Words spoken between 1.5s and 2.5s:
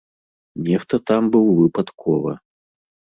выпадкова.